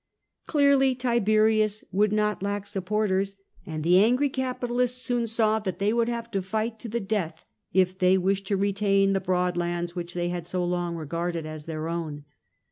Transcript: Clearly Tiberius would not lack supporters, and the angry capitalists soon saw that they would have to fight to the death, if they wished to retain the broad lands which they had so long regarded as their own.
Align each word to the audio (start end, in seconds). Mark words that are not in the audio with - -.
Clearly 0.47 0.95
Tiberius 0.95 1.83
would 1.91 2.11
not 2.11 2.41
lack 2.41 2.65
supporters, 2.65 3.35
and 3.67 3.83
the 3.83 3.99
angry 4.03 4.29
capitalists 4.29 4.99
soon 5.03 5.27
saw 5.27 5.59
that 5.59 5.77
they 5.77 5.93
would 5.93 6.09
have 6.09 6.31
to 6.31 6.41
fight 6.41 6.79
to 6.79 6.89
the 6.89 6.99
death, 6.99 7.45
if 7.71 7.99
they 7.99 8.17
wished 8.17 8.47
to 8.47 8.57
retain 8.57 9.13
the 9.13 9.21
broad 9.21 9.55
lands 9.55 9.95
which 9.95 10.15
they 10.15 10.29
had 10.29 10.47
so 10.47 10.65
long 10.65 10.95
regarded 10.95 11.45
as 11.45 11.67
their 11.67 11.87
own. 11.87 12.25